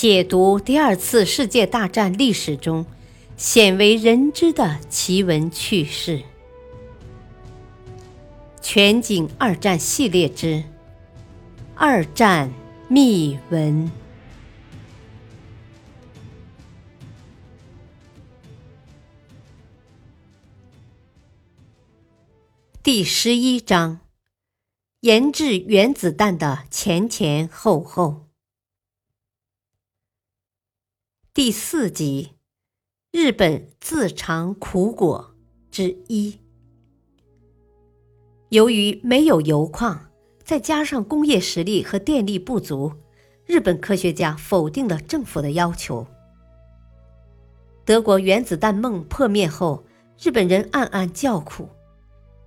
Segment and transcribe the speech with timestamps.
[0.00, 2.86] 解读第二次世界大战历史中
[3.36, 6.22] 鲜为人知的奇闻趣事。
[8.60, 10.46] 全景二战系列之
[11.74, 12.52] 《二战
[12.86, 13.88] 秘闻》
[22.84, 23.98] 第十一章：
[25.00, 28.27] 研制原子弹的前前后后。
[31.34, 32.30] 第四集：
[33.12, 35.34] 日本自尝苦果
[35.70, 36.40] 之一。
[38.48, 40.10] 由于没有油矿，
[40.42, 42.92] 再加上工业实力和电力不足，
[43.46, 46.06] 日本科学家否定了政府的要求。
[47.84, 49.84] 德国原子弹梦破灭后，
[50.20, 51.68] 日本人暗暗叫苦。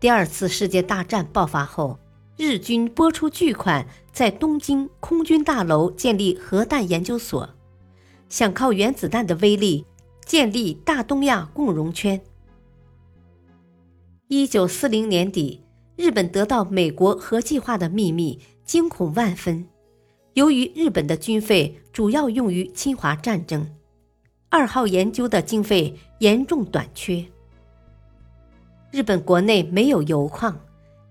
[0.02, 1.98] 第二次世界大战爆发后，
[2.36, 7.50] 日军拨出巨款在东京空军大楼建立核弹研究所，
[8.32, 9.86] 想靠原子弹的威力
[10.26, 12.20] 建立大东亚共荣圈。
[14.30, 15.62] 一九四零年底。
[15.98, 19.68] 日本得到美国核计划的秘密，惊恐万分。
[20.34, 23.70] 由于日本的军费主要用于侵华战争，
[24.50, 27.24] 二号研究的经费严重短缺。
[28.90, 30.60] 日本国内没有油矿，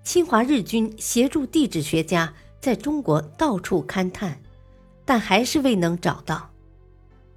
[0.03, 4.41] 侵华日军协助地质学家在中国到处勘探，
[5.05, 6.51] 但还是未能找到。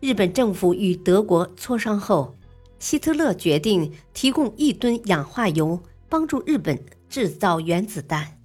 [0.04, 2.36] 日本政府与德国磋商后，
[2.78, 6.78] 希特勒决定提供一吨氧化铀，帮助日本。
[7.08, 8.40] 制造原子弹。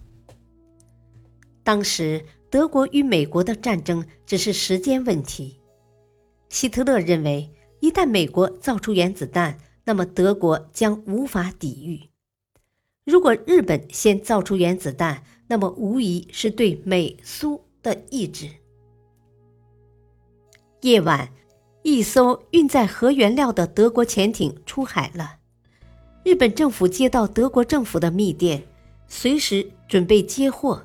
[1.65, 5.59] 当时，德国与美国的战争只是时间问题。
[6.51, 12.11] 希特勒认为，一旦美国造出原子弹，那么德国将无法抵御；
[13.07, 18.51] 如果日本先造出原子弹，那么无疑是对美苏的意志。
[20.83, 21.33] 夜晚，
[21.83, 25.37] 一艘运载核原料的德国潜艇出海了。
[26.25, 28.63] 日本政府接到德国政府的密电，
[29.07, 30.85] 随时准备接货。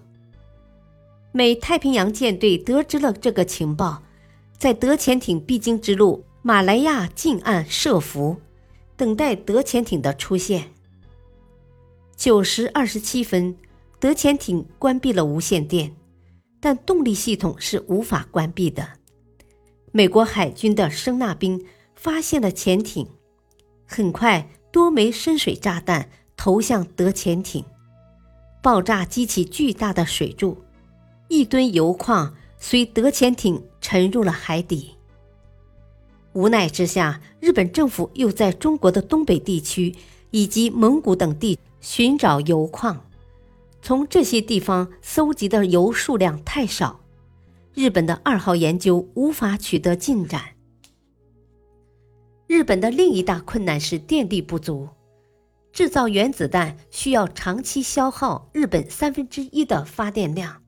[1.31, 4.03] 美太平洋舰队得知了这个情报，
[4.57, 8.37] 在德潜艇必经之路马来亚近岸设伏，
[8.95, 10.71] 等待德潜艇的出现。
[12.15, 13.57] 九时二十七分，
[13.99, 15.95] 德潜艇关闭了无线电，
[16.61, 18.87] 但动力系统是无法关闭的。
[19.93, 21.65] 美国海军的声纳兵
[21.95, 23.07] 发现了潜艇，
[23.85, 24.49] 很快。
[24.71, 27.63] 多枚深水炸弹投向德潜艇，
[28.59, 30.63] 爆炸激起巨大的水柱，
[31.27, 34.95] 一吨油矿随德潜艇沉入了海底。
[36.31, 39.93] 无奈之下，日本政府又在中国的东北地区
[40.31, 43.05] 以及蒙古等地寻找油矿，
[43.83, 47.01] 从这些地方搜集的油数量太少，
[47.73, 50.41] 日本的二号研究无法取得进展。
[52.45, 54.88] 日本的另一大困难是电力不足，
[55.72, 60.62] 制造原子弹需要长期消耗日本三分之一的发电量，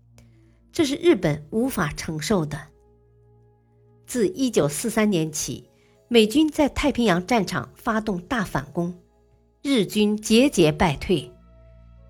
[0.71, 2.59] 这是日本无法承受的。
[4.07, 5.69] 自一九四三年起，
[6.07, 8.93] 美军在太平洋战场发动大反攻，
[9.61, 11.31] 日军节节败退。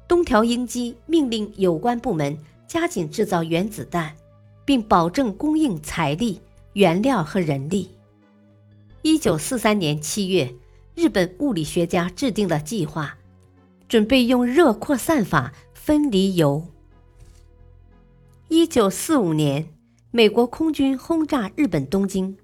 [0.08, 4.16] 东条英机命令有关部门加紧制造原子弹，
[4.66, 6.42] 并保证供应财力、
[6.74, 7.92] 原料和人力。
[9.04, 10.54] 一九四三年七月，
[10.96, 13.16] 日本物理学家制定了计划，
[13.88, 16.66] 准备用热扩散法分离铀。
[18.48, 19.68] 一九四五年，
[20.12, 22.36] 美国空军轰炸日本东京，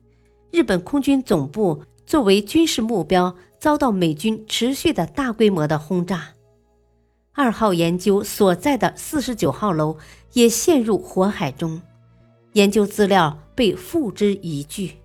[0.51, 6.29] 日本空军总部作为军事目标，遭到美军持续的大规模的轰炸。
[7.33, 9.97] 二号研究所在的四十九号楼
[10.33, 11.81] 也陷入火海中，
[12.53, 14.97] 研究资料被付之一炬。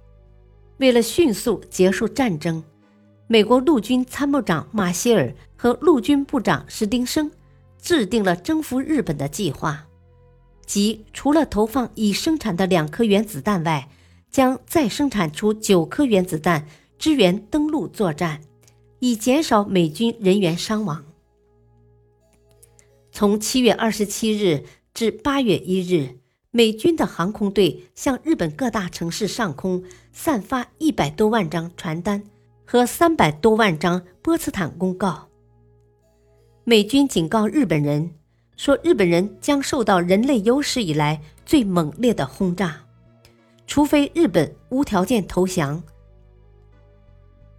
[0.79, 2.63] 为了迅速结束战争，
[3.29, 7.31] 美国陆军参谋长马歇尔和陆军部长史丁生
[7.81, 9.87] 制定了征服日本的计划，
[10.67, 13.89] 即除了投放已生产的两颗原子弹外，
[14.31, 16.67] 将再生产出九颗原子弹
[16.99, 18.43] 支援登陆作战，
[18.99, 21.05] 以减少美军人员伤亡。
[23.13, 26.19] 从七月二十七日至八月一日。
[26.57, 32.25] 美军的航空队向日本各大城市上空散发一百多万张传单
[32.65, 35.29] 和三百多万张波茨坦公告。
[36.65, 38.11] 美军警告日本人
[38.57, 42.87] 说，日本人将受到人类有史以来最猛烈的轰炸，
[43.67, 45.83] 除非日本无条件投降。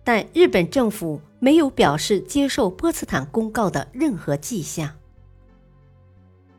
[0.04, 4.90] 但日本政府没有表示接受波茨坦公告的任何迹象。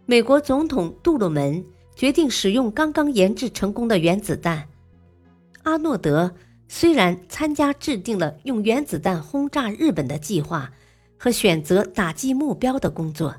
[0.07, 1.65] 美国总统杜鲁门。
[1.99, 4.69] 决定使用刚刚研制成功的原子弹，
[5.65, 6.33] 阿诺德
[6.69, 10.73] 虽然参加制定了用原子弹轰炸日本的计划
[11.19, 13.35] 和选择打击目标的工作，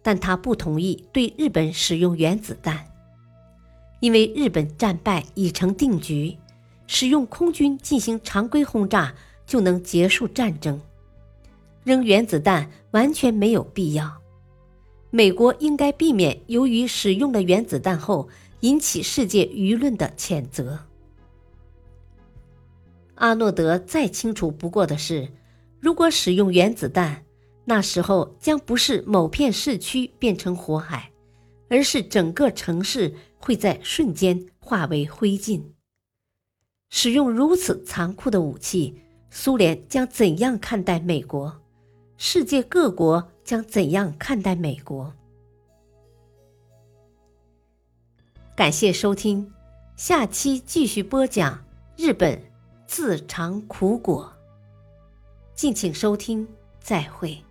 [0.00, 2.86] 但他不同意对日本使用原子弹，
[3.98, 6.38] 因为日本战败已成定局，
[6.86, 9.12] 使用空军进行常规轰炸
[9.44, 10.80] 就能结束战争，
[11.82, 14.21] 扔原子弹完全没有必要。
[15.14, 18.30] 美国应该避免由于使用了原子弹后
[18.60, 20.78] 引起世界舆论的谴责。
[23.16, 25.28] 阿诺德再清楚不过的是，
[25.80, 27.24] 如果使用原子弹，
[27.66, 31.12] 那时候将不是某片市区变成火海，
[31.68, 35.62] 而是整个城市会在瞬间化为灰烬。
[36.88, 38.96] 使用如此残酷的武器，
[39.28, 41.60] 苏联将怎样看待美国？
[42.16, 43.31] 世界各国？
[43.44, 45.12] 将怎样看待美国？
[48.54, 49.52] 感谢收听，
[49.96, 51.64] 下期继续播讲
[51.96, 52.40] 日本
[52.86, 54.32] 自尝苦果。
[55.54, 56.46] 敬请收听，
[56.80, 57.42] 再会。